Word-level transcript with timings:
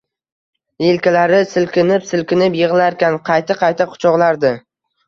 Yelkalari 0.83 1.43
silkinib-silkinib 1.51 2.59
yig‘larkan, 2.63 3.23
qayta-qayta 3.31 3.93
quchoqlardi... 3.95 4.57